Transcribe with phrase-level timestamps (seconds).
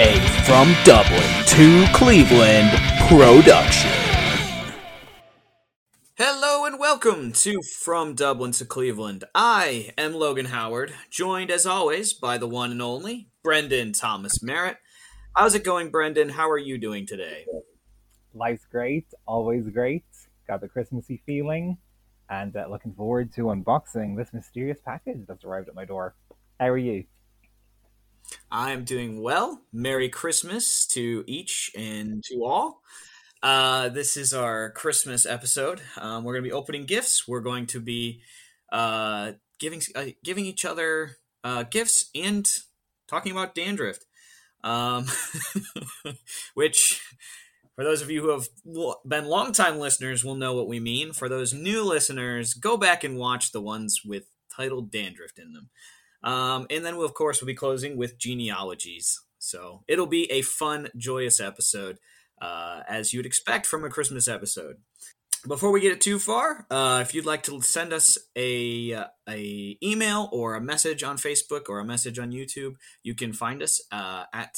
[0.00, 2.70] a From Dublin to Cleveland
[3.06, 3.92] production.
[6.16, 9.22] Hello and welcome to From Dublin to Cleveland.
[9.36, 14.78] I am Logan Howard, joined as always by the one and only Brendan Thomas Merritt.
[15.36, 16.30] How's it going, Brendan?
[16.30, 17.46] How are you doing today?
[18.34, 20.04] Life's great, always great.
[20.48, 21.78] Got the Christmassy feeling,
[22.28, 26.16] and uh, looking forward to unboxing this mysterious package that's arrived at my door.
[26.58, 27.04] How are you?
[28.50, 29.62] I am doing well.
[29.72, 32.80] Merry Christmas to each and to all.
[33.42, 35.80] Uh, this is our Christmas episode.
[35.98, 37.28] Um, we're going to be opening gifts.
[37.28, 38.22] We're going to be
[38.72, 42.46] uh, giving uh, giving each other uh, gifts and
[43.08, 43.98] talking about dandruff,
[44.62, 45.06] um,
[46.54, 47.02] which
[47.76, 48.48] for those of you who have
[49.06, 51.12] been longtime listeners will know what we mean.
[51.12, 54.24] For those new listeners, go back and watch the ones with
[54.56, 55.70] titled dandruff in them.
[56.24, 59.20] Um, and then, we'll, of course, we'll be closing with genealogies.
[59.38, 61.98] So it'll be a fun, joyous episode,
[62.40, 64.78] uh, as you'd expect from a Christmas episode.
[65.46, 69.04] Before we get it too far, uh, if you'd like to send us a, uh,
[69.28, 73.62] a email or a message on Facebook or a message on YouTube, you can find
[73.62, 74.56] us uh, at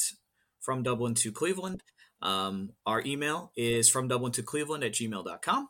[0.61, 1.83] From Dublin to Cleveland.
[2.21, 5.69] Um, our email is from Dublin to Cleveland at gmail.com.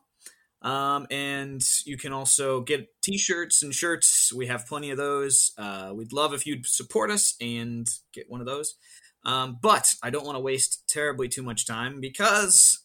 [0.62, 4.34] Um, and you can also get t-shirts and shirts.
[4.34, 5.52] We have plenty of those.
[5.58, 8.76] Uh, we'd love if you'd support us and get one of those.
[9.24, 12.84] Um, but I don't want to waste terribly too much time because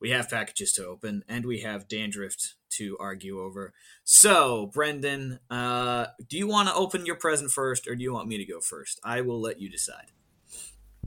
[0.00, 2.34] we have packages to open and we have dandruff
[2.70, 3.72] to argue over.
[4.02, 8.28] So, Brendan, uh, do you want to open your present first or do you want
[8.28, 9.00] me to go first?
[9.04, 10.10] I will let you decide.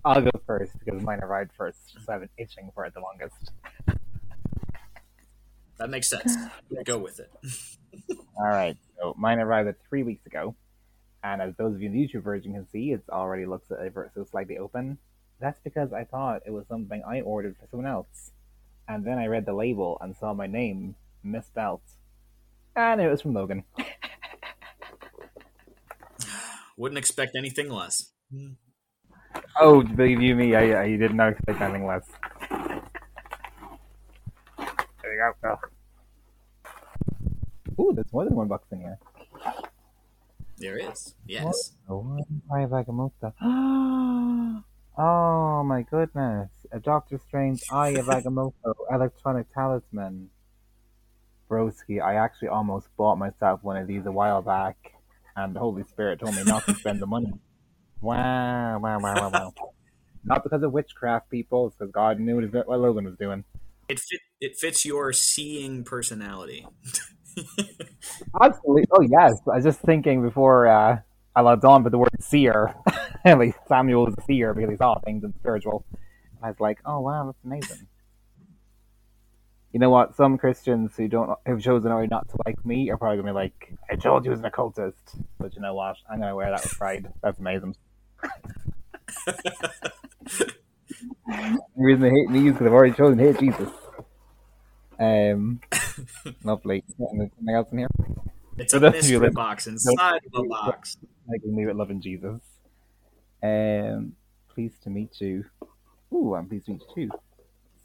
[0.05, 3.51] I'll go first because mine arrived first, so I've been itching for it the longest.
[5.77, 6.35] That makes sense.
[6.85, 7.31] Go with it.
[8.37, 8.77] All right.
[8.99, 10.55] So mine arrived at three weeks ago,
[11.23, 14.11] and as those of you in the YouTube version can see, it already looks ever
[14.15, 14.97] so slightly open.
[15.39, 18.31] That's because I thought it was something I ordered for someone else,
[18.87, 21.81] and then I read the label and saw my name misspelled,
[22.75, 23.63] and it was from Logan.
[26.77, 28.11] Wouldn't expect anything less.
[28.31, 28.53] Hmm.
[29.59, 32.03] Oh, believe you me, I, I did not expect anything less.
[35.03, 35.59] There you go.
[37.79, 38.97] Ooh, there's more than one box in here.
[40.57, 41.13] There is.
[41.25, 41.73] Yes.
[41.87, 42.17] Oh,
[42.51, 43.33] Agamotto.
[44.97, 46.49] oh my goodness.
[46.71, 48.53] A Doctor Strange Eye of Agamotto
[48.91, 50.29] electronic talisman.
[51.49, 54.75] Broski, I actually almost bought myself one of these a while back,
[55.35, 57.33] and the Holy Spirit told me not to spend the money.
[57.99, 59.53] Wow, wow, wow, wow, wow.
[60.23, 61.65] Not because of witchcraft, people.
[61.65, 63.43] It's because God knew what Logan was doing.
[63.89, 64.19] It fit.
[64.39, 66.67] It fits your seeing personality.
[68.41, 68.85] Absolutely.
[68.91, 69.39] Oh yes.
[69.51, 70.99] I was just thinking before uh,
[71.35, 72.75] I logged on, but the word seer.
[73.25, 75.85] like Samuel was a seer because he saw things in the spiritual.
[75.91, 77.87] And I was like, oh wow, that's amazing.
[79.73, 80.15] You know what?
[80.15, 83.35] Some Christians who don't who've chosen already not to like me are probably gonna be
[83.35, 85.15] like, I told you he was an occultist.
[85.39, 85.97] But you know what?
[86.09, 87.11] I'm gonna wear that with pride.
[87.21, 87.75] That's amazing
[91.27, 93.69] the reason they hate me is because I've already chosen to hate Jesus.
[94.99, 95.59] Um,
[96.43, 96.83] lovely.
[96.99, 97.87] Anything else in here?
[98.57, 100.97] It's a mystery box inside the box.
[101.29, 102.41] I can leave it loving Jesus.
[103.43, 104.13] Um,
[104.49, 105.45] pleased to meet you.
[106.13, 107.17] Ooh, I'm pleased to meet you too.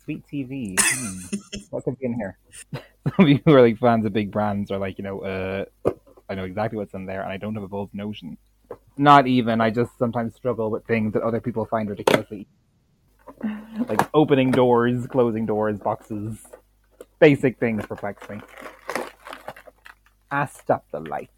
[0.04, 0.74] Sweet TV.
[0.80, 1.36] Hmm.
[1.70, 2.38] what could be in here?
[2.72, 5.64] Some of you who are like fans of big brands are like, you know, uh,
[6.28, 8.38] I know exactly what's in there, and I don't have a bold notion
[8.96, 9.60] not even.
[9.60, 12.46] I just sometimes struggle with things that other people find ridiculously.
[13.88, 16.38] Like opening doors, closing doors, boxes.
[17.22, 18.40] Basic things perplex me.
[20.32, 21.30] Ah, stop the lights.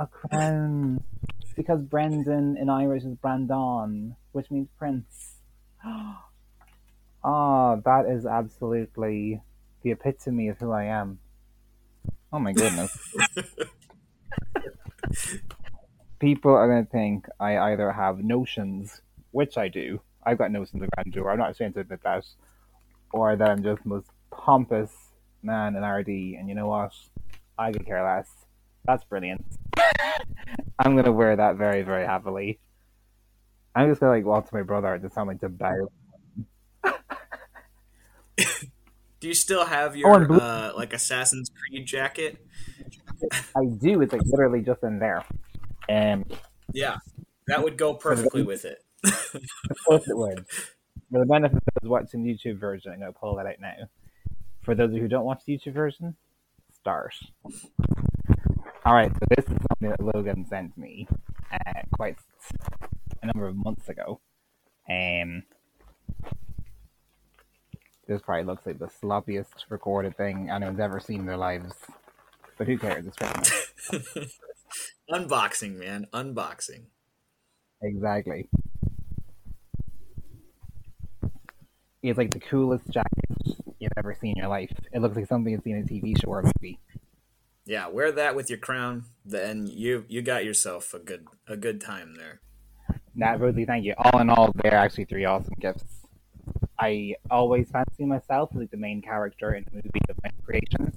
[0.00, 1.04] a crown.
[1.54, 5.36] Because Brendan in Irish is Brandon, which means prince.
[7.24, 9.40] Ah, oh, that is absolutely
[9.82, 11.20] the epitome of who I am.
[12.32, 12.98] Oh my goodness.
[16.18, 20.00] People are going to think I either have notions, which I do.
[20.24, 21.30] I've got notions of grandeur.
[21.30, 22.24] I'm not ashamed to admit that.
[23.12, 24.90] Or that I'm just the most pompous
[25.42, 26.08] man in RD.
[26.08, 26.92] And you know what?
[27.58, 28.28] I could care less.
[28.84, 29.44] That's brilliant.
[30.78, 32.58] I'm going to wear that very, very happily.
[33.74, 35.88] I'm just going to like walk to my brother and just tell him to bow.
[39.20, 42.44] Do you still have your oh, uh, like Assassin's Creed jacket?
[43.56, 44.02] I do.
[44.02, 45.24] It's like literally just in there.
[45.88, 46.24] Um,
[46.72, 46.96] yeah,
[47.46, 48.84] that would go perfectly with it.
[49.04, 50.44] Of course it would.
[51.10, 53.60] For the benefit of those watching the YouTube version, I'm going to pull that out
[53.60, 53.88] now.
[54.62, 56.16] For those of you who don't watch the YouTube version,
[56.72, 57.32] stars.
[58.84, 61.06] All right, so this is something that Logan sent me
[61.52, 62.16] uh, quite
[63.22, 64.20] a number of months ago.
[64.88, 65.44] Um,
[68.08, 71.72] this probably looks like the sloppiest recorded thing anyone's ever seen in their lives.
[72.58, 73.06] But who cares?
[73.06, 73.16] It's.
[75.10, 76.06] Unboxing, man.
[76.12, 76.86] Unboxing.
[77.82, 78.48] exactly.
[82.02, 83.24] It's like the coolest jacket
[83.78, 84.72] you've ever seen in your life.
[84.92, 86.80] It looks like something you've seen in a TV show or a movie.
[87.64, 91.80] Yeah, wear that with your crown, then you you got yourself a good a good
[91.80, 92.40] time there.
[93.14, 93.94] Nat Rosie, thank you.
[93.96, 95.84] All in all, they're actually three awesome gifts.
[96.78, 100.92] I always fancy myself as like the main character in the movie of my creation,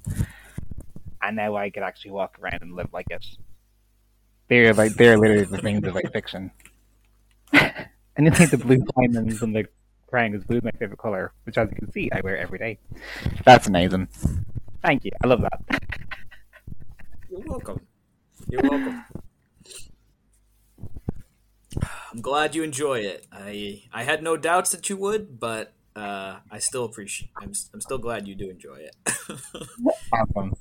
[1.22, 3.24] and now I could actually walk around and live like it.
[4.48, 6.50] They're like they're literally the things of like fiction.
[7.54, 9.68] and you think the blue diamonds and the
[10.07, 12.60] crown is blue, is my favorite color, which as you can see, I wear every
[12.60, 12.78] day.
[13.46, 14.07] That's amazing.
[14.81, 15.12] Thank you.
[15.24, 15.81] I love that.
[17.30, 17.81] You're welcome.
[18.50, 19.04] You're welcome.
[22.13, 23.28] I'm glad you enjoy it.
[23.31, 27.31] I I had no doubts that you would, but uh, I still appreciate.
[27.38, 28.96] I'm I'm still glad you do enjoy it.
[30.13, 30.54] Awesome.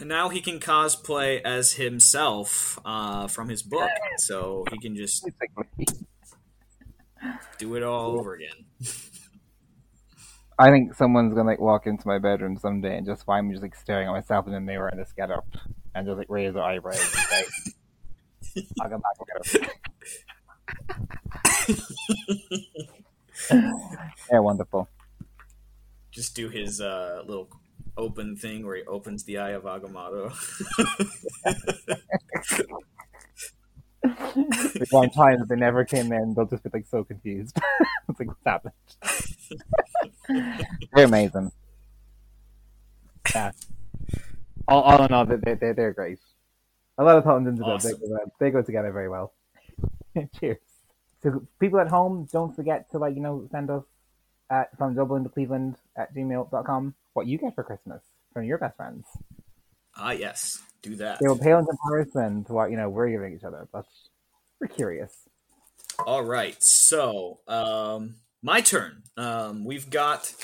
[0.00, 5.26] Now he can cosplay as himself uh, from his book, so he can just
[7.58, 8.66] do it all over again.
[10.58, 13.62] I think someone's gonna like walk into my bedroom someday and just find me just
[13.62, 15.46] like staring at myself in the mirror and just get up
[15.94, 17.44] and just like raise their eyebrows and
[18.54, 19.16] say, "I'll come back
[19.50, 19.72] later."
[24.30, 24.88] yeah, wonderful.
[26.10, 27.48] Just do his uh, little
[27.96, 30.32] open thing where he opens the eye of Agamotto.
[34.04, 37.56] Like one time if they never came in, they'll just be like so confused.
[38.08, 38.74] it's like what's happened?
[40.94, 41.52] They're amazing.
[43.34, 43.52] Yeah.
[44.66, 46.18] All, all in all, they, they, they're great.
[46.98, 47.78] A lot of thought into them.
[47.82, 49.32] They, go, they go together very well.
[50.40, 50.58] Cheers.
[51.22, 53.84] So people at home, don't forget to like, you know, send us
[54.50, 58.02] at from Dublin to Cleveland at gmail.com what you get for Christmas
[58.32, 59.04] from your best friends.
[59.96, 61.20] Ah, yes, do that.
[61.20, 63.86] They will pale in comparison to what, you know, we're giving each other, but
[64.60, 65.28] we're curious.
[66.06, 69.02] All right, so um, my turn.
[69.16, 70.34] Um, we've got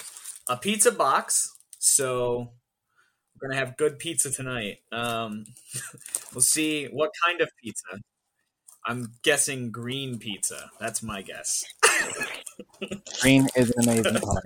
[0.49, 2.53] a pizza box, so
[3.35, 4.79] we're gonna have good pizza tonight.
[4.93, 5.47] Um,
[6.35, 8.01] we'll see what kind of pizza.
[8.87, 10.71] I'm guessing green pizza.
[10.81, 11.65] That's my guess.
[13.21, 14.43] Green is an amazing color.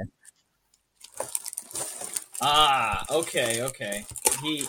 [2.44, 4.04] Ah, okay, okay.
[4.42, 4.66] He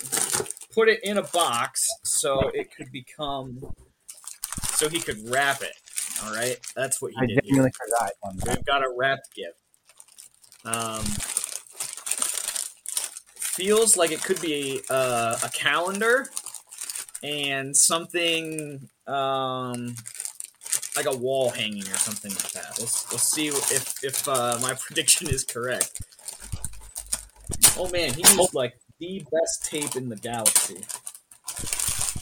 [0.73, 3.59] put it in a box so it could become,
[4.73, 5.73] so he could wrap it.
[6.23, 7.39] All right, that's what he I did.
[7.43, 8.37] Genuinely forgot one.
[8.47, 9.57] We've got a wrapped gift.
[10.65, 11.03] Um,
[13.35, 16.27] feels like it could be uh, a calendar
[17.23, 19.95] and something um,
[20.95, 22.75] like a wall hanging or something like that.
[22.77, 26.01] We'll, we'll see if if uh, my prediction is correct.
[27.75, 30.81] Oh man, he used like the best tape in the galaxy.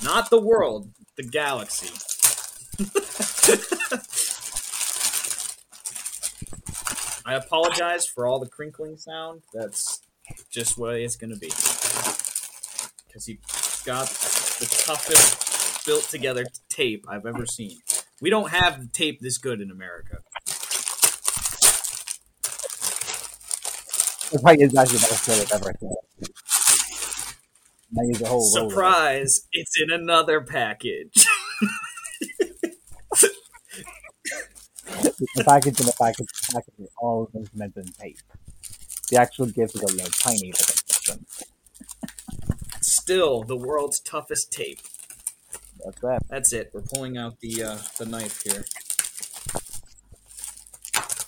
[0.03, 1.89] Not the world, the galaxy.
[7.25, 9.43] I apologize for all the crinkling sound.
[9.53, 10.01] That's
[10.49, 11.49] just what it's going to be.
[13.07, 13.39] Because he
[13.85, 17.77] got the toughest built together tape I've ever seen.
[18.21, 20.17] We don't have tape this good in America.
[24.33, 26.31] It's probably is actually the best I've ever seen it.
[27.99, 28.41] I use a whole.
[28.41, 29.47] Surprise!
[29.51, 31.25] It's in another package.
[35.35, 38.17] The package and the package, the package are all implemented in tape.
[39.09, 40.81] The actual gift is a little tiny, it's.
[42.81, 44.79] Still, the world's toughest tape.
[45.83, 46.23] That's that.
[46.29, 46.71] That's it.
[46.73, 48.65] We're pulling out the uh, the knife here.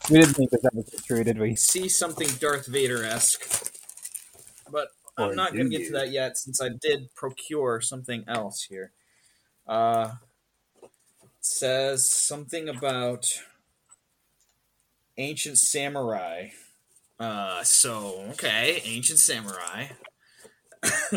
[0.10, 1.50] We didn't think this episode true, did we?
[1.50, 3.72] We see something Darth Vader esque,
[4.70, 8.64] but I'm not going to get to that yet since I did procure something else
[8.64, 8.92] here.
[9.66, 10.16] Uh,
[11.40, 13.42] says something about
[15.18, 16.50] ancient samurai.
[17.20, 19.88] Uh, so okay, ancient samurai.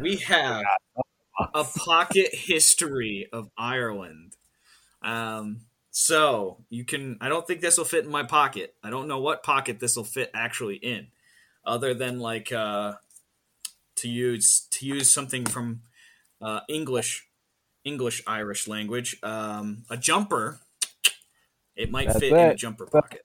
[0.00, 0.64] we have
[1.54, 4.36] a pocket history of Ireland.
[5.02, 7.18] Um, so you can.
[7.20, 8.74] I don't think this will fit in my pocket.
[8.82, 11.08] I don't know what pocket this will fit actually in,
[11.64, 12.94] other than like uh,
[13.96, 15.82] to use to use something from
[16.40, 17.28] uh, English
[17.84, 19.16] English Irish language.
[19.22, 20.60] Um, a jumper.
[21.74, 23.24] It might That's fit in a jumper pocket.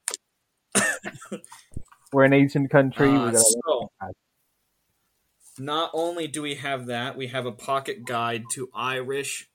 [2.13, 3.09] We're an Asian country.
[3.09, 3.91] Uh, so
[5.59, 9.49] not only do we have that, we have a pocket guide to Irish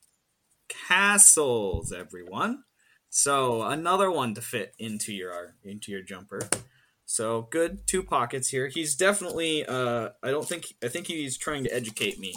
[0.87, 2.63] castles, everyone.
[3.09, 6.41] So another one to fit into your into your jumper.
[7.05, 8.67] So good two pockets here.
[8.67, 12.33] He's definitely uh I don't think I think he's trying to educate me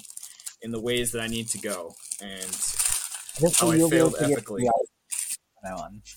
[0.62, 2.50] in the ways that I need to go and
[3.60, 4.60] how I you'll be able failed to epically.
[4.60, 6.08] the ice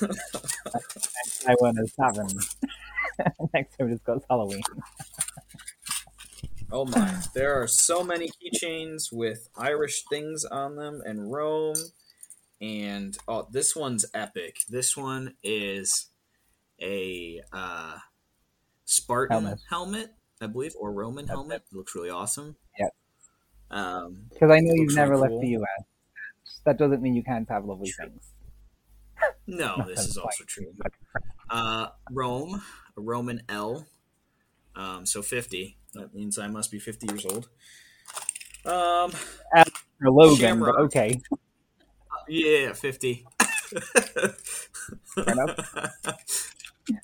[0.00, 0.08] from.
[1.46, 2.28] I went as seven.
[3.52, 4.62] Next time just goes Halloween.
[6.74, 7.22] Oh my.
[7.34, 11.76] There are so many keychains with Irish things on them and Rome.
[12.60, 14.56] And oh, this one's epic.
[14.68, 16.08] This one is
[16.82, 17.98] a uh,
[18.84, 19.60] Spartan helmet.
[19.70, 20.14] Helmet.
[20.40, 21.62] I believe, or Roman That's helmet.
[21.70, 22.56] It looks really awesome.
[22.76, 22.94] Yep.
[23.70, 25.40] Um, Because I know you've never really left cool.
[25.42, 25.84] the US.
[26.64, 28.32] That doesn't mean you can't have lovely things.
[29.46, 30.74] no, this is also true.
[31.48, 32.60] Uh, Rome,
[32.96, 33.86] a Roman L.
[34.76, 35.76] Um, so 50.
[35.94, 37.48] That means I must be 50 years old.
[38.66, 39.10] Um,
[40.00, 40.74] For Logan, Shamrock.
[40.76, 41.20] but okay.
[42.28, 43.26] Yeah, fifty.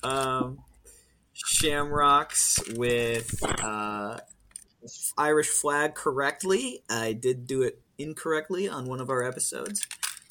[0.03, 0.59] um,
[1.33, 4.17] shamrocks with uh,
[5.17, 6.83] Irish flag correctly.
[6.89, 9.85] I did do it incorrectly on one of our episodes.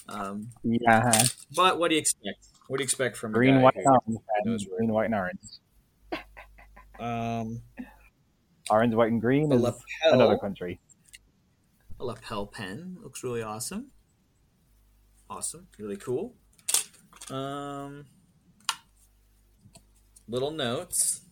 [0.09, 1.23] Um, Yeah.
[1.55, 2.47] but what do you expect?
[2.67, 4.67] What do you expect from a Green, white, orange.
[4.69, 5.39] Green, white, and orange.
[7.01, 7.63] Um,
[8.71, 9.81] Orange, white, and green a is lapel,
[10.13, 10.79] another country.
[11.99, 13.89] a lapel pen looks really awesome.
[15.29, 16.35] Awesome, really cool.
[17.31, 18.05] Um,
[20.29, 21.23] little notes.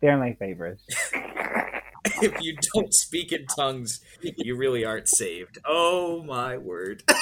[0.00, 0.84] They're my favorites.
[2.04, 5.58] if you don't speak in tongues, you really aren't saved.
[5.66, 7.02] Oh my word.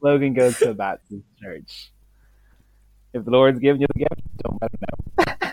[0.00, 1.92] Logan goes to a Baptist church.
[3.12, 4.23] If the Lord's given you the gift,
[4.68, 4.82] don't
[5.28, 5.50] know.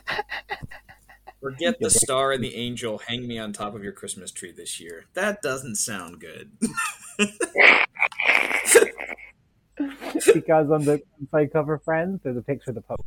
[1.41, 4.79] Forget the star and the angel hang me on top of your Christmas tree this
[4.79, 5.05] year.
[5.13, 6.51] That doesn't sound good.
[10.33, 13.05] because on the inside cover, friends, there's a picture of the Pope.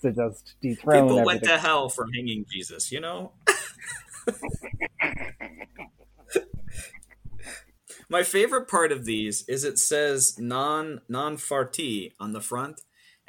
[0.00, 1.56] So just dethrone People went everything.
[1.56, 3.32] to hell for hanging Jesus, you know?
[8.08, 12.80] My favorite part of these is it says non non farty on the front,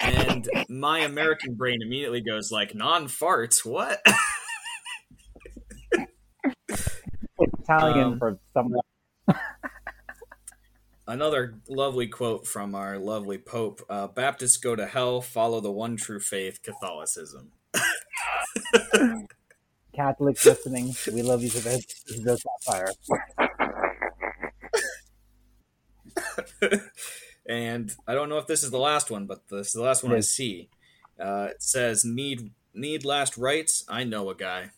[0.04, 3.66] and my American brain immediately goes like non farts.
[3.66, 4.02] What?
[7.40, 8.82] Italian Um, for someone.
[11.06, 15.22] Another lovely quote from our lovely Pope: uh, "Baptists go to hell.
[15.22, 17.52] Follow the one true faith, Catholicism."
[19.94, 20.94] Catholics listening.
[21.14, 21.86] We love you for this.
[22.08, 22.88] This is just fire.
[27.48, 30.04] and I don't know if this is the last one, but this is the last
[30.04, 30.70] one I see.
[31.20, 33.84] Uh, it says need need last rites.
[33.88, 34.72] I know a guy.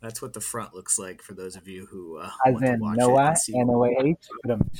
[0.00, 2.76] That's what the front looks like for those of you who uh, As want to
[2.78, 3.58] watch it Noah, and see.
[3.58, 4.16] N O A H.
[4.42, 4.70] Put 'em-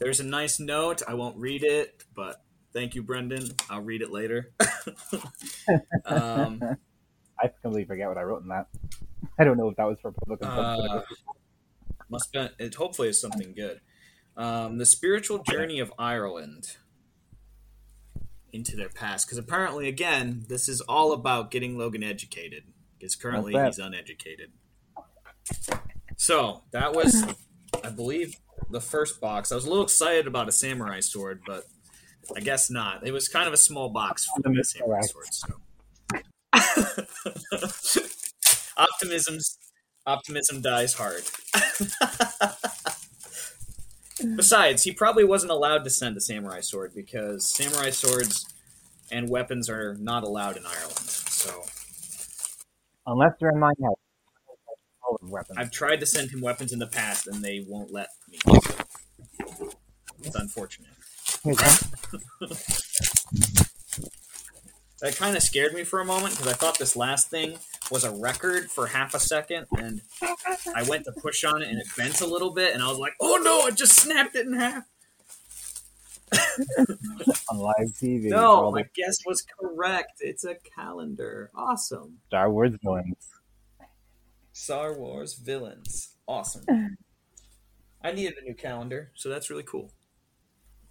[0.00, 1.02] There's a nice note.
[1.06, 3.50] I won't read it, but thank you, Brendan.
[3.70, 4.52] I'll read it later.
[6.06, 6.60] um,
[7.40, 8.66] I completely forget what I wrote in that.
[9.38, 11.02] I don't know if that was for public uh,
[12.08, 12.74] must be it.
[12.74, 13.80] Hopefully, is something good.
[14.36, 16.76] Um, the spiritual journey of Ireland
[18.52, 22.64] into their past, because apparently, again, this is all about getting Logan educated.
[22.98, 24.52] Because currently he's uneducated.
[26.16, 27.26] So that was,
[27.82, 28.36] I believe,
[28.70, 29.50] the first box.
[29.50, 31.64] I was a little excited about a samurai sword, but
[32.36, 33.04] I guess not.
[33.04, 35.26] It was kind of a small box for the samurai sword.
[35.32, 35.48] So
[38.76, 39.58] optimism's
[40.06, 41.22] optimism dies hard.
[44.36, 48.46] Besides, he probably wasn't allowed to send a samurai sword because samurai swords
[49.10, 50.98] and weapons are not allowed in Ireland.
[50.98, 51.64] So
[53.06, 53.96] Unless they're in my house.
[55.20, 55.58] Weapons.
[55.58, 58.38] I've tried to send him weapons in the past and they won't let me.
[58.46, 59.70] So
[60.22, 60.88] it's unfortunate.
[65.02, 67.58] That kind of scared me for a moment because I thought this last thing
[67.92, 70.00] was a record for half a second, and
[70.74, 72.98] I went to push on it and it bent a little bit, and I was
[72.98, 73.60] like, "Oh no!
[73.60, 74.84] I just snapped it in half."
[77.50, 78.30] on live TV.
[78.30, 80.12] No, my the guess was correct.
[80.20, 81.50] It's a calendar.
[81.54, 82.18] Awesome.
[82.28, 83.28] Star Wars villains.
[84.52, 86.16] Star Wars villains.
[86.26, 86.64] Awesome.
[88.02, 89.92] I needed a new calendar, so that's really cool.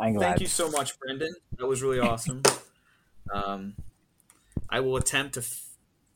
[0.00, 0.20] I'm glad.
[0.20, 1.34] Thank you so much, Brendan.
[1.58, 2.42] That was really awesome.
[3.32, 3.76] Um,
[4.68, 5.40] I will attempt to.
[5.40, 5.69] F-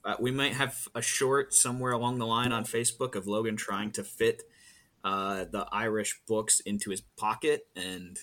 [0.04, 3.90] uh, we might have a short somewhere along the line on Facebook of Logan trying
[3.92, 4.42] to fit
[5.02, 8.18] uh, the Irish books into his pocket, and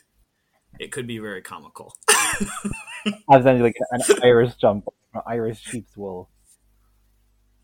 [0.80, 1.96] it could be very comical.
[2.10, 6.30] I was like an Irish jump, an Irish sheep's wool.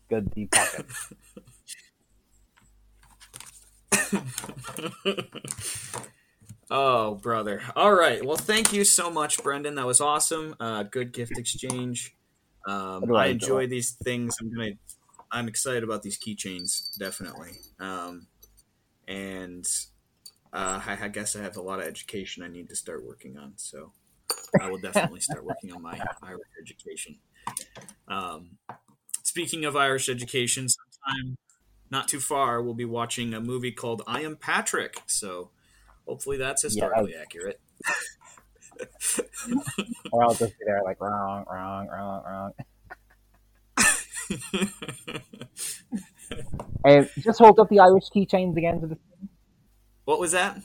[0.08, 0.86] good deep pocket.
[6.70, 7.62] oh, brother.
[7.76, 8.24] All right.
[8.24, 9.76] Well, thank you so much, Brendan.
[9.76, 10.56] That was awesome.
[10.58, 12.16] Uh, good gift exchange.
[12.68, 14.36] Um, I I enjoy these things.
[14.40, 14.72] I'm gonna.
[15.30, 17.52] I'm excited about these keychains, definitely.
[17.78, 18.28] Um,
[19.06, 19.66] and
[20.52, 23.36] uh, I, I guess I have a lot of education I need to start working
[23.36, 23.54] on.
[23.56, 23.92] So
[24.60, 27.18] I will definitely start working on my Irish education.
[28.08, 28.58] Um,
[29.22, 31.36] speaking of Irish education, sometime
[31.90, 35.02] not too far, we'll be watching a movie called I Am Patrick.
[35.06, 35.50] So
[36.06, 37.60] hopefully that's historically accurate.
[40.12, 42.52] or I'll just be there like wrong, wrong, wrong, wrong.
[46.84, 48.96] Um, just hold up the Irish keychains again to the.
[48.96, 49.28] Screen.
[50.04, 50.60] What was that?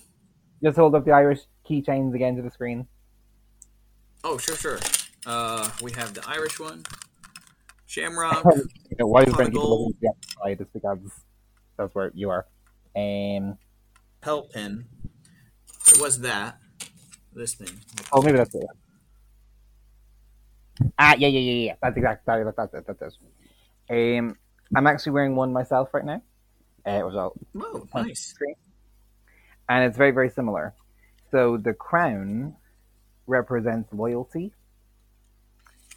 [0.63, 1.39] Just hold up the Irish
[1.69, 2.87] keychains again to the screen.
[4.23, 4.79] Oh, sure, sure.
[5.25, 6.83] Uh, we have the Irish one,
[7.85, 8.43] Shamrock.
[8.45, 9.79] You know, why is Pot Brent of gold.
[9.79, 10.61] looking to the outside?
[10.61, 10.99] It's because
[11.77, 12.45] that's where you are.
[12.95, 13.57] Um.
[14.21, 14.85] Pelt pin.
[15.91, 16.57] There was that.
[17.35, 17.69] This thing.
[18.11, 18.65] Oh, maybe that's it.
[20.97, 21.75] Ah, yeah, yeah, yeah, yeah.
[21.81, 22.85] That's exactly that, that's it.
[22.87, 23.17] That's
[23.89, 24.17] it.
[24.19, 24.37] Um,
[24.75, 26.21] I'm actually wearing one myself right now.
[26.85, 28.33] Uh, it was all Oh, nice.
[29.69, 30.73] and it's very, very similar.
[31.31, 32.55] So the crown
[33.27, 34.53] represents loyalty,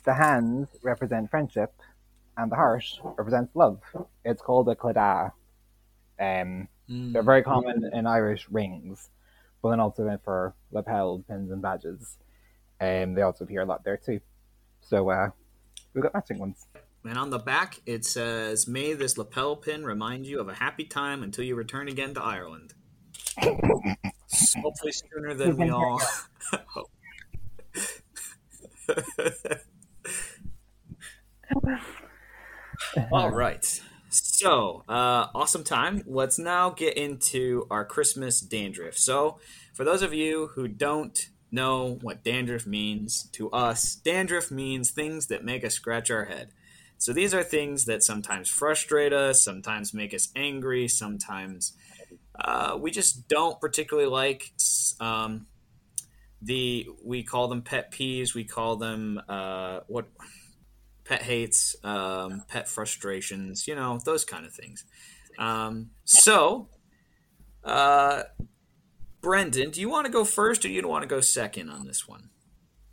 [0.04, 1.74] the hands represent friendship,
[2.36, 2.84] and the heart
[3.18, 3.80] represents love.
[4.24, 5.32] It's called a claddagh.
[6.18, 7.12] Um, Mm.
[7.12, 9.10] they're very common in Irish rings,
[9.66, 12.18] but then also meant for lapel pins and badges.
[12.80, 14.20] Um, they also appear a lot there too.
[14.80, 15.30] So uh,
[15.92, 16.68] we've got matching ones.
[17.02, 20.84] And on the back, it says, May this lapel pin remind you of a happy
[20.84, 22.74] time until you return again to Ireland.
[23.40, 26.00] Hopefully sooner than we all
[26.68, 26.90] hope.
[33.10, 33.82] all right.
[34.22, 36.02] So, uh, awesome time.
[36.06, 38.96] Let's now get into our Christmas dandruff.
[38.96, 39.40] So,
[39.74, 45.26] for those of you who don't know what dandruff means, to us, dandruff means things
[45.26, 46.52] that make us scratch our head.
[46.98, 51.74] So these are things that sometimes frustrate us, sometimes make us angry, sometimes
[52.38, 54.52] uh, we just don't particularly like.
[54.98, 55.46] Um,
[56.42, 58.34] the we call them pet peeves.
[58.34, 60.06] We call them uh, what
[61.06, 63.66] pet hates, um, pet frustrations.
[63.66, 64.84] You know those kind of things.
[65.38, 66.68] Um, so,
[67.64, 68.24] uh,
[69.20, 71.86] Brendan, do you want to go first, or do you want to go second on
[71.86, 72.30] this one?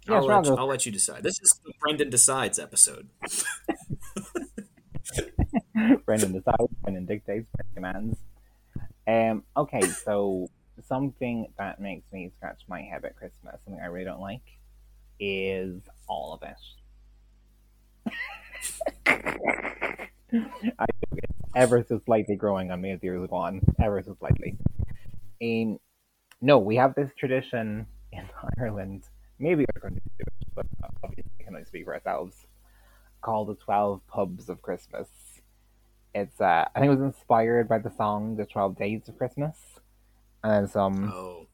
[0.07, 1.23] Yeah, I'll, let you, I'll let you decide.
[1.23, 3.07] This is the Brendan decides episode.
[6.05, 8.17] Brendan decides, Brendan dictates, Brendan commands.
[9.07, 10.49] Um, okay, so
[10.87, 14.41] something that makes me scratch my head at Christmas, something I really don't like,
[15.19, 16.57] is all of it.
[20.79, 20.85] I
[21.55, 24.57] ever so slightly growing on me as years go on, ever so slightly.
[25.41, 25.79] Um,
[26.41, 28.23] no, we have this tradition in
[28.59, 29.03] Ireland.
[29.39, 30.65] Maybe we're going to do it, but
[31.03, 32.35] obviously we can only speak for ourselves.
[33.21, 35.07] Called the Twelve Pubs of Christmas.
[36.13, 39.55] It's uh, I think it was inspired by the song "The Twelve Days of Christmas,"
[40.43, 41.47] and then some Oh,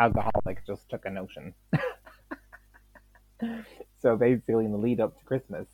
[0.00, 1.54] alcoholic just took a notion.
[4.00, 5.68] so basically, in the lead up to Christmas,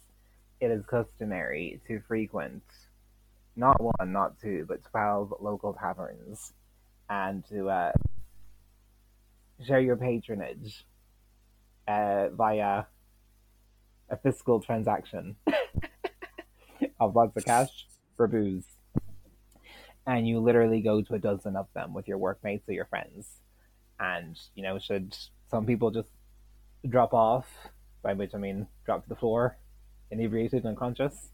[0.60, 2.62] it is customary to frequent
[3.58, 6.52] not one, not two, but twelve local taverns,
[7.10, 7.92] and to uh,
[9.66, 10.86] share your patronage
[11.88, 12.84] uh, via
[14.10, 15.34] a fiscal transaction
[17.00, 18.64] of lots of cash for booze.
[20.06, 23.26] And you literally go to a dozen of them with your workmates or your friends.
[24.00, 25.14] And, you know, should
[25.50, 26.08] some people just
[26.88, 27.46] drop off,
[28.02, 29.58] by which I mean drop to the floor,
[30.10, 31.30] inebriated and unconscious,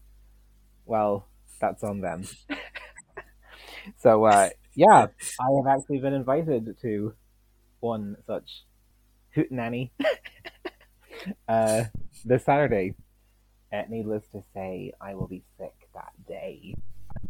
[0.85, 1.27] well,
[1.59, 2.23] that's on them.
[3.97, 5.07] so, uh, yeah,
[5.39, 7.13] I have actually been invited to
[7.79, 8.63] one such
[9.35, 9.91] hootenanny
[11.47, 11.85] uh,
[12.23, 12.95] this Saturday.
[13.73, 16.75] Uh, needless to say, I will be sick that day.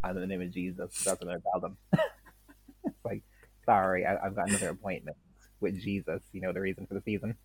[0.08, 1.78] In the name of Jesus, that's what I tell them.
[2.86, 3.24] it's like,
[3.66, 5.18] sorry, I, I've got another appointment
[5.60, 6.22] with Jesus.
[6.32, 7.36] You know the reason for the season.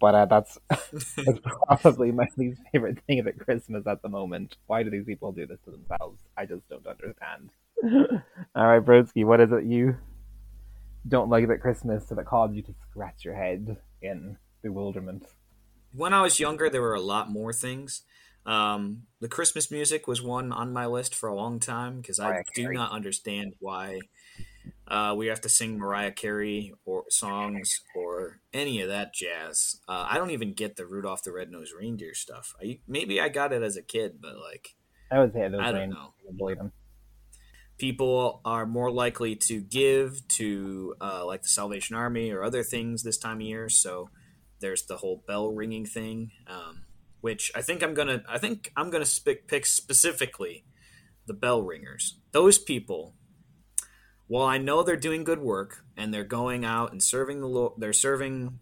[0.00, 4.56] But uh, that's that's probably my least favorite thing about Christmas at the moment.
[4.66, 6.20] Why do these people do this to themselves?
[6.36, 7.50] I just don't understand.
[8.54, 9.96] All right, Broski, what is it you
[11.08, 15.24] don't like about Christmas that caused you to scratch your head in bewilderment?
[15.96, 18.02] when I was younger, there were a lot more things.
[18.44, 22.42] Um, the Christmas music was one on my list for a long time because I
[22.54, 24.00] do not understand why
[24.88, 29.80] uh, we have to sing Mariah Carey or songs or any of that jazz.
[29.88, 32.54] Uh, I don't even get the Rudolph the Red-Nosed Reindeer stuff.
[32.62, 34.76] I, maybe I got it as a kid, but like
[35.10, 36.14] I would say those I don't know.
[36.28, 36.72] avoid them.
[37.78, 43.02] People are more likely to give to uh, like the Salvation Army or other things
[43.02, 43.68] this time of year.
[43.68, 44.08] So
[44.60, 46.84] there's the whole bell ringing thing, um,
[47.20, 48.22] which I think I'm gonna.
[48.28, 50.64] I think I'm gonna sp- pick specifically
[51.26, 52.18] the bell ringers.
[52.30, 53.14] Those people.
[54.28, 57.74] While I know they're doing good work and they're going out and serving the Lord,
[57.78, 58.58] they're serving.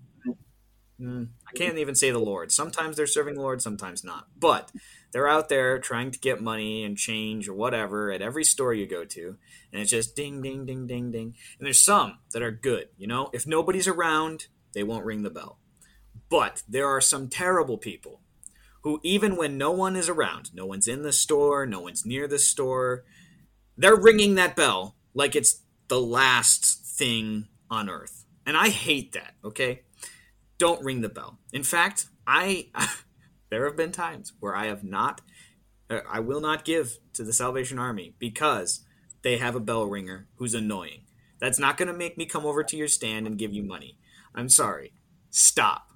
[1.01, 2.53] Mm, I can't even say the Lord.
[2.53, 4.29] Sometimes they're serving the Lord, sometimes not.
[4.39, 4.71] But
[5.13, 8.87] they're out there trying to get money and change or whatever at every store you
[8.87, 9.37] go to,
[9.73, 11.35] and it's just ding, ding, ding, ding, ding.
[11.59, 12.89] And there's some that are good.
[12.97, 15.59] You know, if nobody's around, they won't ring the bell.
[16.29, 18.21] But there are some terrible people
[18.83, 22.29] who, even when no one is around, no one's in the store, no one's near
[22.29, 23.05] the store,
[23.77, 28.25] they're ringing that bell like it's the last thing on earth.
[28.47, 29.83] And I hate that, okay?
[30.59, 31.39] Don't ring the bell.
[31.53, 32.69] In fact, I
[33.51, 35.21] there have been times where I have not
[35.91, 38.85] uh, I will not give to the Salvation Army because
[39.23, 41.03] they have a bell ringer who's annoying.
[41.41, 43.99] That's not going to make me come over to your stand and give you money.
[44.35, 44.93] I'm sorry.
[45.31, 45.89] Stop.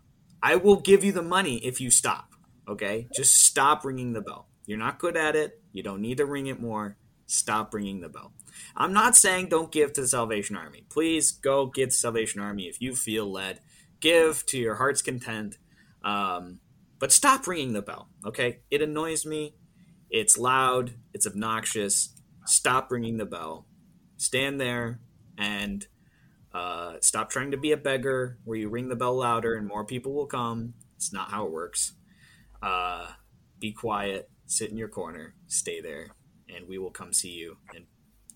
[0.42, 2.34] I will give you the money if you stop.
[2.68, 3.08] Okay?
[3.14, 4.48] Just stop ringing the bell.
[4.66, 5.62] You're not good at it.
[5.72, 6.96] You don't need to ring it more.
[7.26, 8.32] Stop ringing the bell.
[8.76, 10.84] I'm not saying don't give to the Salvation Army.
[10.88, 13.60] Please go give the Salvation Army if you feel led.
[14.00, 15.58] Give to your heart's content.
[16.04, 16.60] Um,
[16.98, 18.60] but stop ringing the bell, okay?
[18.70, 19.54] It annoys me.
[20.10, 20.94] It's loud.
[21.12, 22.10] It's obnoxious.
[22.46, 23.66] Stop ringing the bell.
[24.16, 25.00] Stand there
[25.36, 25.86] and
[26.52, 29.84] uh, stop trying to be a beggar where you ring the bell louder and more
[29.84, 30.74] people will come.
[30.96, 31.92] It's not how it works.
[32.62, 33.06] Uh,
[33.60, 34.30] be quiet.
[34.46, 35.34] Sit in your corner.
[35.46, 36.08] Stay there.
[36.48, 37.84] And we will come see you and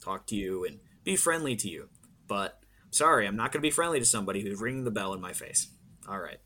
[0.03, 1.89] talk to you and be friendly to you.
[2.27, 2.59] But
[2.91, 5.33] sorry, I'm not going to be friendly to somebody who's ringing the bell in my
[5.33, 5.69] face.
[6.09, 6.39] All right.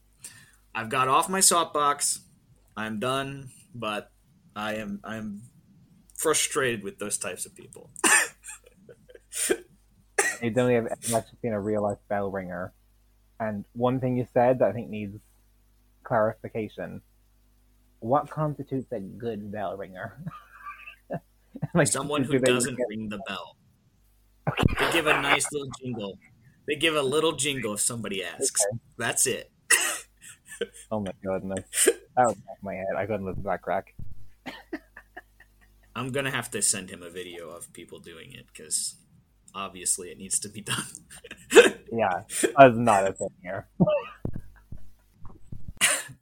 [0.74, 2.20] I've got off my soapbox.
[2.76, 4.10] I'm done, but
[4.54, 5.42] I am I'm
[6.14, 7.90] frustrated with those types of people.
[10.42, 12.72] You don't have much seen a real life bell ringer.
[13.40, 15.18] And one thing you said that I think needs
[16.04, 17.00] clarification.
[18.00, 20.22] What constitutes a good bell ringer?
[21.74, 23.56] like someone who do doesn't ring the bell.
[24.78, 26.18] They give a nice little jingle.
[26.68, 28.64] They give a little jingle if somebody asks.
[28.98, 29.50] That's it.
[30.90, 31.64] Oh my goodness.
[32.16, 32.96] That was my head.
[32.96, 33.94] I couldn't to that crack.
[35.94, 38.94] I'm gonna have to send him a video of people doing it because
[39.54, 40.84] obviously it needs to be done.
[41.92, 42.22] Yeah,
[42.58, 43.68] that's not a thing here.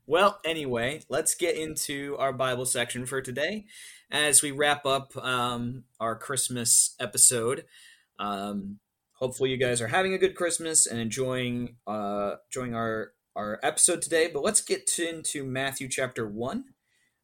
[0.06, 3.64] Well, anyway, let's get into our Bible section for today
[4.14, 7.64] as we wrap up um, our Christmas episode.
[8.20, 8.78] Um,
[9.14, 14.00] hopefully, you guys are having a good Christmas and enjoying uh, enjoying our our episode
[14.00, 14.30] today.
[14.32, 16.64] But let's get to, into Matthew chapter one.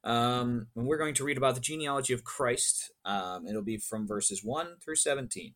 [0.02, 2.90] Um, and we're going to read about the genealogy of Christ.
[3.04, 5.54] Um, it'll be from verses 1 through 17.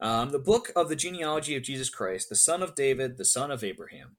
[0.00, 3.50] Um, the book of the genealogy of Jesus Christ, the son of David, the son
[3.50, 4.16] of Abraham.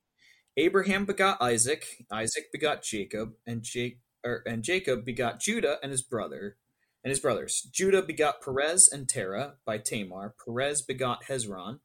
[0.57, 6.01] Abraham begot Isaac, Isaac begot Jacob, and, Ja- er, and Jacob begot Judah and his
[6.01, 6.57] brother
[7.03, 7.67] and his brothers.
[7.71, 10.35] Judah begot Perez and Terah by Tamar.
[10.43, 11.79] Perez begot Hezron,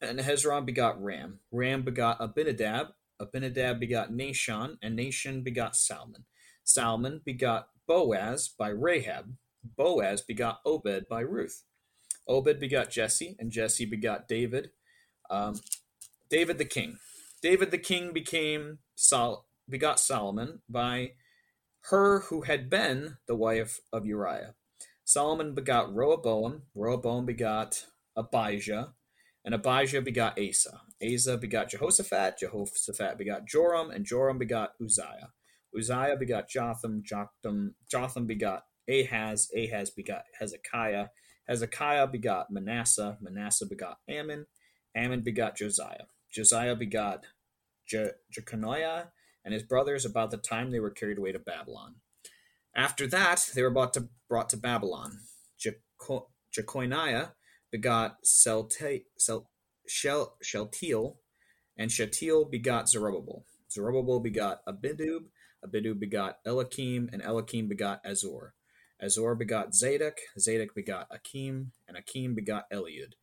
[0.00, 1.40] and Hezron begot Ram.
[1.50, 2.88] Ram begot Abinadab.
[3.20, 6.24] Abinadab begot Nahshon, and Nahshon begot Salmon.
[6.64, 9.36] Salmon begot Boaz by Rahab.
[9.76, 11.62] Boaz begot Obed by Ruth.
[12.26, 14.70] Obed begot Jesse, and Jesse begot David.
[15.30, 15.60] Um,
[16.28, 16.98] David the king.
[17.42, 21.12] David the king became Sol- begot Solomon by
[21.90, 24.54] her who had been the wife of Uriah.
[25.04, 26.62] Solomon begot Rehoboam.
[26.74, 28.94] Rehoboam begot Abijah,
[29.44, 30.80] and Abijah begot Asa.
[31.02, 32.38] Asa begot Jehoshaphat.
[32.38, 35.32] Jehoshaphat begot Joram, and Joram begot Uzziah.
[35.76, 37.02] Uzziah begot Jotham.
[37.04, 39.50] Jotham, Jotham begot Ahaz.
[39.56, 41.08] Ahaz begot Hezekiah.
[41.48, 43.18] Hezekiah begot Manasseh.
[43.20, 44.46] Manasseh begot Amon.
[44.96, 46.06] Amon begot Josiah.
[46.30, 47.26] Josiah begot
[47.86, 49.08] Je- Jeconiah
[49.44, 51.96] and his brothers about the time they were carried away to Babylon.
[52.74, 55.18] After that, they were brought to, brought to Babylon.
[55.60, 56.28] Jeco-
[57.70, 58.68] begot Sel-
[59.86, 60.36] Shel-
[61.76, 63.44] and Sheltiel begot Zerubbabel.
[63.70, 65.24] Zerubbabel begot Abidub.
[65.64, 68.54] Abidub begot Eliakim, and Eliakim begot Azor.
[69.00, 70.18] Azor begot Zadok.
[70.38, 73.14] Zadok begot Akim, and Akim begot Eliud.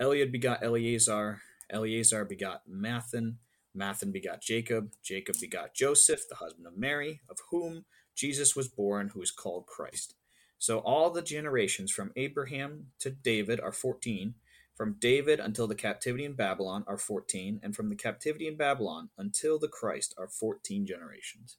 [0.00, 1.40] Eliud begot Eleazar.
[1.70, 3.36] Eleazar begot Matthan.
[3.76, 4.92] Matthan begot Jacob.
[5.02, 7.84] Jacob begot Joseph, the husband of Mary, of whom
[8.14, 10.14] Jesus was born, who is called Christ.
[10.58, 14.34] So all the generations from Abraham to David are 14.
[14.74, 17.60] From David until the captivity in Babylon are 14.
[17.62, 21.58] And from the captivity in Babylon until the Christ are 14 generations.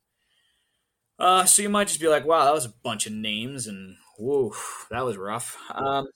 [1.18, 3.96] Uh, so you might just be like, "Wow, that was a bunch of names," and
[4.18, 4.54] whoa,
[4.90, 5.58] that was rough.
[5.74, 6.08] Um,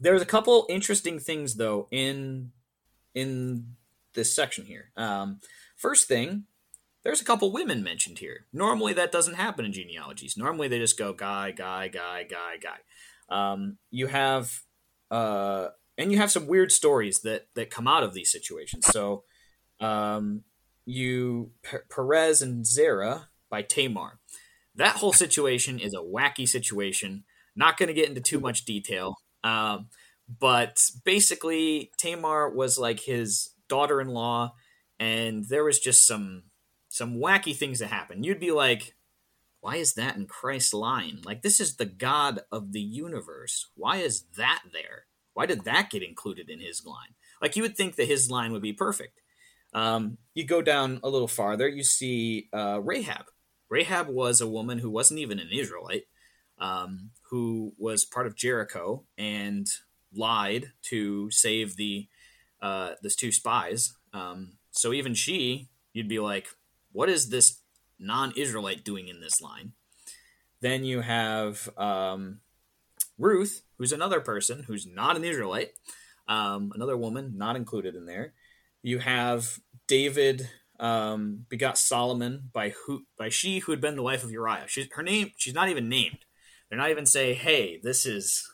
[0.00, 2.52] there's a couple interesting things though in
[3.14, 3.76] in
[4.18, 4.90] this section here.
[4.96, 5.40] Um,
[5.76, 6.44] first thing,
[7.04, 8.46] there's a couple women mentioned here.
[8.52, 10.36] Normally that doesn't happen in genealogies.
[10.36, 12.78] Normally they just go guy, guy, guy, guy, guy.
[13.30, 14.60] Um, you have
[15.10, 18.86] uh, and you have some weird stories that that come out of these situations.
[18.86, 19.24] So
[19.80, 20.42] um,
[20.84, 24.18] you P- Perez and Zerah by Tamar.
[24.74, 27.24] That whole situation is a wacky situation.
[27.56, 29.16] Not going to get into too much detail.
[29.42, 29.88] Um,
[30.28, 34.54] but basically, Tamar was like his daughter-in-law,
[34.98, 36.44] and there was just some
[36.88, 38.24] some wacky things that happened.
[38.24, 38.94] You'd be like,
[39.60, 41.20] "Why is that in Christ's line?
[41.24, 43.70] Like this is the God of the universe.
[43.74, 45.06] Why is that there?
[45.34, 47.14] Why did that get included in his line?
[47.40, 49.20] Like you would think that his line would be perfect."
[49.74, 53.26] Um, you go down a little farther, you see uh, Rahab.
[53.68, 56.04] Rahab was a woman who wasn't even an Israelite,
[56.58, 59.66] um, who was part of Jericho and
[60.14, 62.08] lied to save the
[62.60, 63.92] uh, this two spies.
[64.12, 66.48] Um, so even she, you'd be like,
[66.92, 67.60] what is this
[67.98, 69.72] non-Israelite doing in this line?
[70.60, 72.40] Then you have um,
[73.18, 75.70] Ruth, who's another person who's not an Israelite,
[76.26, 78.34] um, another woman not included in there.
[78.82, 80.48] You have David
[80.80, 84.66] um, begot Solomon by who by she who had been the wife of Uriah.
[84.68, 85.32] She's her name.
[85.36, 86.18] She's not even named.
[86.68, 88.48] They're not even say, "Hey, this is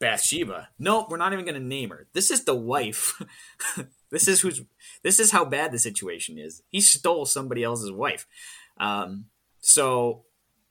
[0.00, 2.06] Bathsheba." Nope, we're not even going to name her.
[2.12, 3.20] This is the wife.
[4.10, 4.62] this is who's.
[5.02, 6.62] This is how bad the situation is.
[6.70, 8.26] He stole somebody else's wife.
[8.78, 9.26] Um,
[9.60, 10.24] so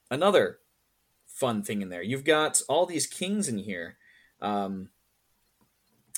[0.09, 0.59] another
[1.25, 2.01] fun thing in there.
[2.01, 3.97] You've got all these kings in here.
[4.41, 4.89] Um,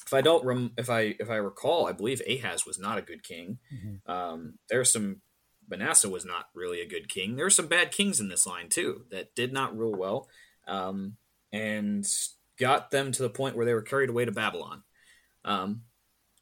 [0.05, 3.03] if I don't rem- if I if I recall, I believe Ahaz was not a
[3.03, 3.59] good king.
[3.71, 4.11] Mm-hmm.
[4.11, 5.21] Um, there's some
[5.69, 7.35] Manasseh was not really a good king.
[7.35, 10.27] There are some bad kings in this line too that did not rule well,
[10.67, 11.17] um,
[11.51, 12.07] and
[12.59, 14.83] got them to the point where they were carried away to Babylon.
[15.45, 15.83] Um,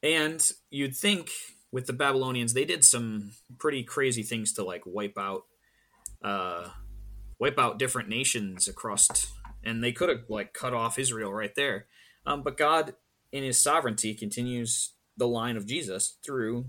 [0.02, 1.30] and you'd think
[1.72, 5.44] with the Babylonians, they did some pretty crazy things to like wipe out,
[6.22, 6.68] uh,
[7.38, 9.32] wipe out different nations across,
[9.64, 11.86] and they could have like cut off Israel right there.
[12.26, 12.94] Um, but God
[13.32, 16.66] in his sovereignty continues the line of Jesus through,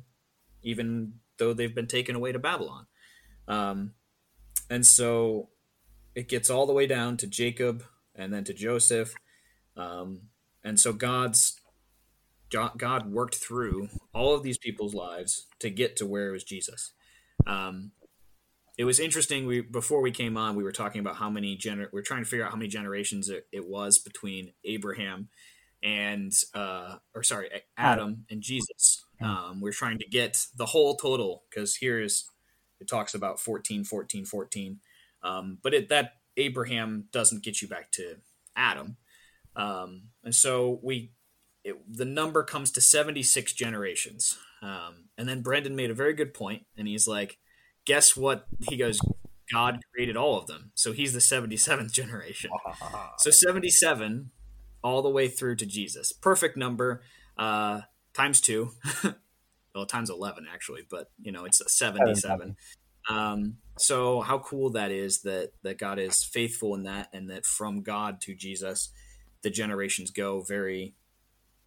[0.63, 2.87] even though they've been taken away to Babylon.
[3.47, 3.93] Um,
[4.69, 5.49] and so
[6.15, 7.83] it gets all the way down to Jacob
[8.15, 9.15] and then to Joseph.
[9.79, 10.21] Um,
[10.63, 11.59] and so God's
[12.49, 16.93] God worked through all of these people's lives to get to where it was Jesus.
[17.45, 17.91] Um,
[18.77, 19.45] it was interesting.
[19.45, 21.87] We before we came on, we were talking about how many gener.
[21.91, 25.29] We are trying to figure out how many generations it, it was between Abraham
[25.83, 29.05] and uh, or sorry, Adam and Jesus.
[29.21, 32.29] Um, we're trying to get the whole total because here's
[32.79, 34.79] it talks about 14, 14, 14.
[35.23, 38.15] Um, but it, that Abraham doesn't get you back to
[38.55, 38.95] Adam.
[39.55, 41.11] Um, and so we,
[41.63, 44.37] it, the number comes to 76 generations.
[44.61, 47.37] Um, and then Brendan made a very good point, and he's like,
[47.85, 48.45] guess what?
[48.69, 48.99] He goes,
[49.51, 50.71] God created all of them.
[50.75, 52.51] So he's the 77th generation.
[53.17, 54.31] so 77
[54.83, 56.13] all the way through to Jesus.
[56.13, 57.01] Perfect number,
[57.37, 57.81] uh,
[58.13, 58.71] times two.
[59.75, 62.55] well, times 11 actually, but you know, it's a 77.
[63.09, 67.45] Um, so how cool that is that, that God is faithful in that and that
[67.45, 68.91] from God to Jesus,
[69.41, 70.95] the generations go very,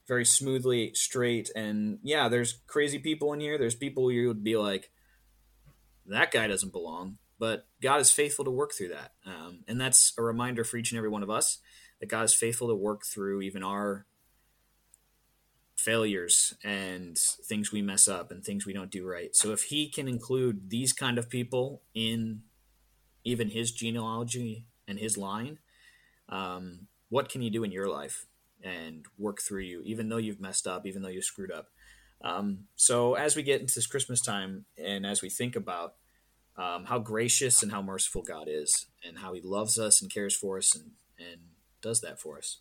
[0.06, 1.50] very smoothly straight.
[1.54, 3.58] And yeah, there's crazy people in here.
[3.58, 4.90] There's people you would be like,
[6.06, 9.12] that guy doesn't belong, but God is faithful to work through that.
[9.24, 11.58] Um, and that's a reminder for each and every one of us
[12.00, 14.06] that God is faithful to work through even our
[15.76, 19.34] failures and things we mess up and things we don't do right.
[19.34, 22.42] So if he can include these kind of people in
[23.24, 25.58] even his genealogy and his line,
[26.28, 28.24] um, what can you do in your life
[28.64, 31.68] and work through you, even though you've messed up, even though you screwed up?
[32.22, 35.96] Um, so as we get into this Christmas time and as we think about
[36.56, 40.34] um, how gracious and how merciful God is and how he loves us and cares
[40.34, 41.40] for us and, and
[41.82, 42.60] does that for us.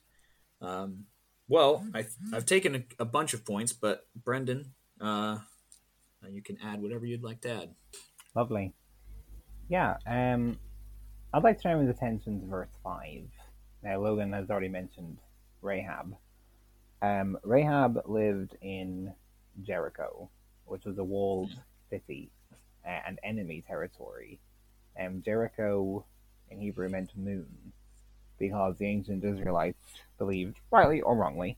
[0.62, 1.06] Um,
[1.48, 5.38] well, I, have taken a, a, bunch of points, but Brendan, uh,
[6.30, 7.70] you can add whatever you'd like to add.
[8.36, 8.74] Lovely.
[9.70, 10.58] Yeah, um,
[11.34, 13.30] I'd like to turn his attention to verse 5.
[13.84, 15.18] Now, Logan has already mentioned
[15.62, 16.16] Rahab.
[17.02, 19.14] Um, Rahab lived in
[19.64, 20.30] Jericho,
[20.66, 21.52] which was a walled
[21.90, 22.30] city
[22.86, 24.40] uh, and enemy territory.
[25.00, 26.06] Um, Jericho
[26.50, 27.74] in Hebrew meant moon,
[28.38, 29.84] because the ancient Israelites
[30.18, 31.58] believed, rightly or wrongly,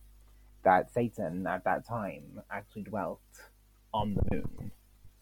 [0.63, 3.19] that Satan at that time actually dwelt
[3.93, 4.71] on the moon.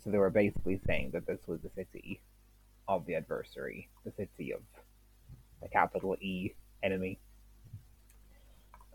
[0.04, 2.22] So they were basically saying that this was the city
[2.88, 4.62] of the adversary, the city of
[5.62, 7.20] the capital E enemy.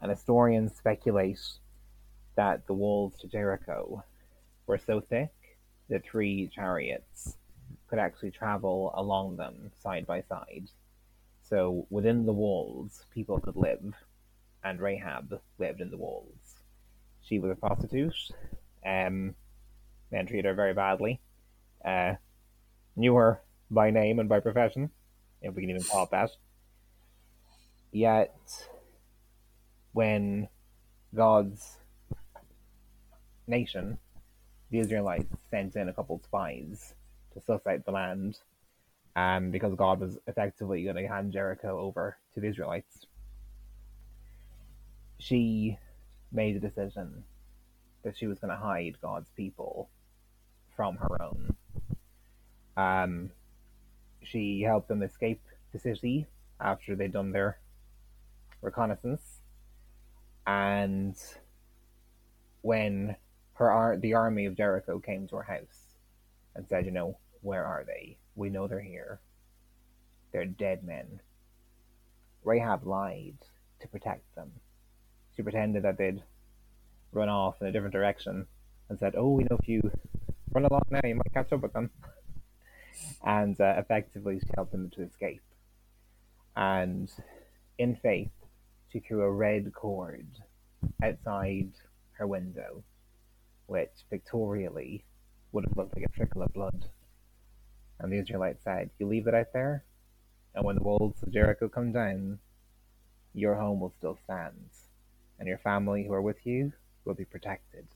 [0.01, 1.41] And historians speculate
[2.37, 4.05] that the walls to Jericho
[4.67, 5.33] were so thick
[5.89, 7.37] that three chariots
[7.89, 10.69] could actually travel along them side by side.
[11.49, 13.95] So within the walls, people could live,
[14.65, 16.57] and Rahab lived in the walls.
[17.23, 18.15] She was a prostitute.
[18.85, 19.35] Um,
[20.11, 21.21] men treated her very badly.
[21.85, 22.15] Uh,
[22.97, 24.91] knew her by name and by profession,
[25.43, 26.31] if we can even call it that.
[27.97, 28.69] Yet,
[29.95, 30.49] when
[31.15, 31.79] God's
[33.47, 33.97] nation,
[34.71, 36.93] the Israelites, sent in a couple spies
[37.33, 38.39] to suss out the land,
[39.17, 43.07] um, because God was effectively going to hand Jericho over to the Israelites,
[45.19, 45.79] she
[46.31, 47.25] made a decision
[48.03, 49.89] that she was going to hide God's people
[50.77, 51.57] from her own.
[52.77, 53.31] Um,
[54.23, 55.41] she helped them escape
[55.73, 56.27] the city
[56.61, 57.57] after they'd done their
[58.63, 59.41] reconnaissance,
[60.47, 61.17] and
[62.63, 63.17] when
[63.55, 65.97] her ar- the army of Jericho came to her house
[66.55, 68.19] and said, "You know, where are they?
[68.35, 69.21] We know they're here.
[70.33, 71.21] They're dead men."
[72.45, 73.39] Rahab lied
[73.81, 74.53] to protect them.
[75.35, 76.23] She pretended that they'd
[77.13, 78.47] run off in a different direction
[78.89, 79.91] and said, "Oh, we know if you
[80.53, 81.91] run along now, you might catch up with them."
[83.25, 85.43] And uh, effectively, she helped them to escape.
[86.57, 87.13] And
[87.79, 88.31] in faith,
[88.97, 90.27] she threw a red cord
[91.03, 91.71] outside
[92.13, 92.83] her window,
[93.67, 95.05] which pictorially
[95.53, 96.87] would have looked like a trickle of blood.
[98.01, 99.85] And the Israelites said, You leave it out there,
[100.55, 102.39] and when the walls of Jericho come down,
[103.35, 104.71] your home will still stand,
[105.39, 106.73] and your family who are with you
[107.05, 107.87] will be protected.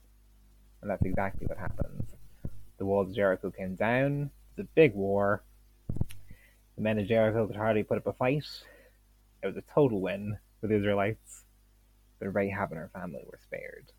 [0.83, 2.09] And that's exactly what happened.
[2.77, 5.43] The walls of Jericho came down, it was a big war.
[6.77, 8.45] The men of Jericho could hardly put up a fight.
[9.43, 11.45] It was a total win for the Israelites.
[12.19, 13.93] But Rahab and her family were spared.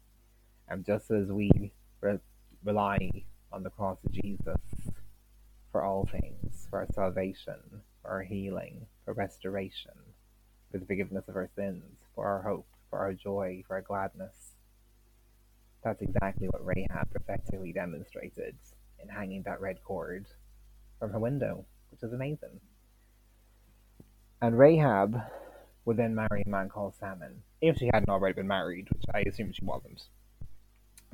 [0.67, 1.71] And just as we
[2.01, 2.19] re-
[2.63, 3.09] rely
[3.51, 4.61] on the cross of Jesus
[5.71, 7.59] for all things, for our salvation,
[8.01, 9.91] for our healing, for restoration,
[10.71, 11.83] for the forgiveness of our sins,
[12.15, 14.53] for our hope, for our joy, for our gladness,
[15.83, 18.55] that's exactly what Rahab effectively demonstrated
[19.01, 20.27] in hanging that red cord
[20.99, 22.59] from her window, which is amazing.
[24.41, 25.21] And Rahab
[25.85, 29.21] would then marry a man called Salmon, if she hadn't already been married, which I
[29.21, 30.03] assume she wasn't.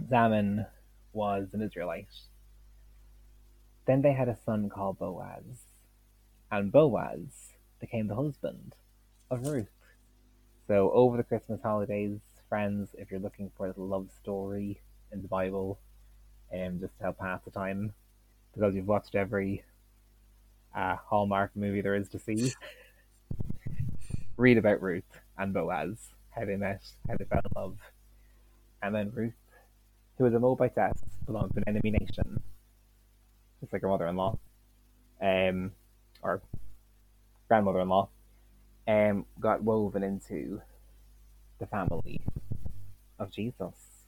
[0.10, 0.66] Salmon
[1.14, 2.08] was an Israelite.
[3.86, 5.68] Then they had a son called Boaz,
[6.52, 8.76] and Boaz became the husband
[9.32, 9.68] of Ruth.
[10.68, 15.28] So over the Christmas holidays, friends, if you're looking for a love story in the
[15.28, 15.80] Bible,
[16.54, 17.94] um, just to help pass the time,
[18.54, 19.64] because you've watched every
[20.76, 22.54] uh, Hallmark movie there is to see,
[24.38, 25.97] read about Ruth and Boaz,
[26.32, 27.78] how they met, how they fell in love,
[28.82, 29.34] and then Ruth,
[30.17, 32.41] who was a Moabitess, belonged to an enemy nation,
[33.60, 34.38] just like her mother-in-law,
[35.21, 35.71] um,
[36.21, 36.41] or
[37.47, 38.08] grandmother-in-law,
[38.88, 40.62] um, got woven into
[41.60, 42.21] the family
[43.19, 44.06] of Jesus,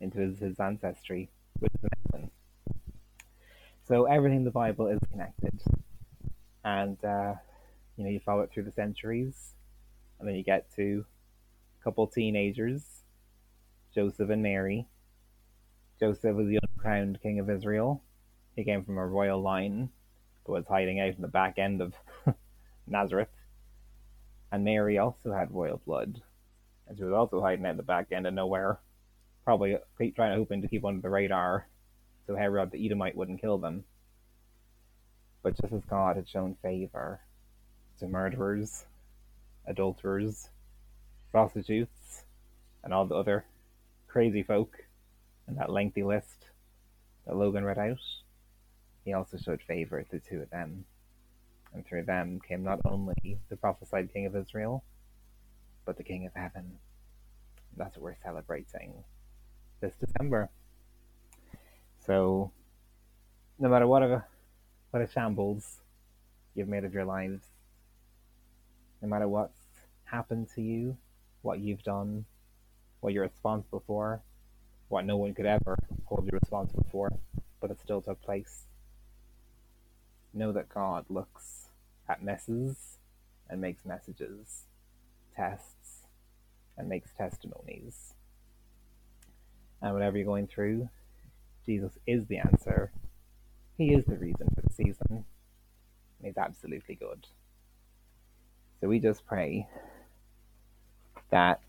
[0.00, 2.30] into his, his ancestry, which is amazing.
[3.86, 5.62] So everything in the Bible is connected,
[6.64, 7.34] and uh,
[7.96, 9.52] you know you follow it through the centuries,
[10.18, 11.04] and then you get to
[11.80, 12.82] a couple teenagers,
[13.94, 14.86] Joseph and Mary.
[15.98, 18.02] Joseph was the uncrowned king of Israel.
[18.54, 19.90] He came from a royal line,
[20.44, 21.94] but was hiding out in the back end of
[22.86, 23.28] Nazareth.
[24.52, 26.22] And Mary also had royal blood,
[26.86, 28.78] and she was also hiding out in the back end of nowhere,
[29.44, 29.76] probably
[30.14, 31.66] trying to hoping to keep under the radar,
[32.26, 33.84] so Herod the Edomite wouldn't kill them.
[35.42, 37.20] But just as God had shown favor
[37.98, 38.84] to murderers,
[39.66, 40.50] adulterers,
[41.30, 42.24] prostitutes,
[42.84, 43.44] and all the other
[44.06, 44.76] crazy folk
[45.48, 46.46] in that lengthy list
[47.26, 47.98] that Logan read out,
[49.04, 50.84] he also showed favor to two of them.
[51.74, 54.82] And through them came not only the prophesied King of Israel,
[55.84, 56.78] but the King of Heaven.
[57.76, 59.04] That's what we're celebrating
[59.80, 60.48] this December.
[62.06, 62.50] So,
[63.58, 64.24] no matter what a,
[64.90, 65.80] what a shambles
[66.54, 67.42] you've made of your lives,
[69.02, 69.55] no matter what's
[70.06, 70.96] happened to you,
[71.42, 72.24] what you've done,
[73.00, 74.22] what you're responsible for,
[74.88, 77.10] what no one could ever hold you responsible for,
[77.60, 78.64] but it still took place.
[80.32, 81.68] Know that God looks
[82.08, 82.98] at messes
[83.48, 84.64] and makes messages,
[85.34, 86.06] tests,
[86.76, 88.14] and makes testimonies.
[89.80, 90.88] And whatever you're going through,
[91.64, 92.92] Jesus is the answer.
[93.76, 95.24] He is the reason for the season.
[96.22, 97.26] He's absolutely good.
[98.80, 99.66] So we just pray
[101.30, 101.60] that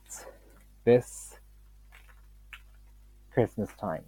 [0.85, 1.35] this
[3.31, 4.05] Christmas time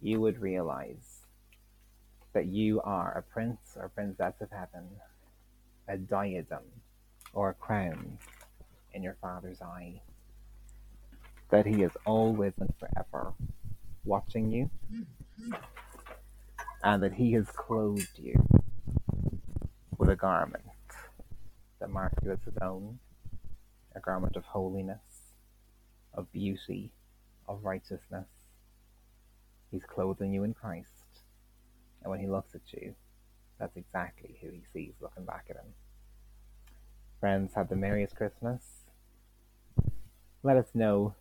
[0.00, 1.20] you would realize
[2.32, 4.88] that you are a prince or princess of heaven,
[5.88, 6.64] a diadem
[7.32, 8.18] or a crown
[8.92, 10.00] in your Father's eye,
[11.50, 13.32] that He is always and forever
[14.04, 14.70] watching you,
[16.82, 18.42] and that He has clothed you
[19.98, 20.64] with a garment
[21.78, 22.98] that marks you as His own,
[23.94, 25.34] a garment of holiness,
[26.14, 26.92] of beauty,
[27.48, 28.28] of righteousness.
[29.70, 30.88] He's clothing you in Christ.
[32.02, 32.94] And when he looks at you,
[33.58, 35.74] that's exactly who he sees looking back at him.
[37.20, 38.60] Friends, have the merriest Christmas.
[40.42, 41.14] Let us know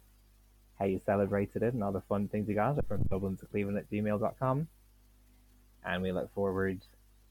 [0.80, 3.78] how you celebrated it and all the fun things you got from Dublin to Cleveland
[3.78, 4.68] at gmail.com.
[5.86, 6.82] And we look forward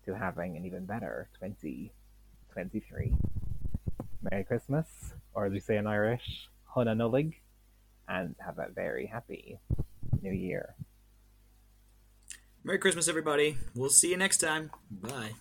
[0.04, 3.12] to having an even better 2023.
[4.22, 4.86] Merry Christmas,
[5.34, 7.34] or as we say in Irish, Huna Nullig,
[8.08, 9.58] and have a very happy
[10.22, 10.74] New Year.
[12.62, 13.56] Merry Christmas, everybody.
[13.74, 14.70] We'll see you next time.
[14.90, 15.32] Bye.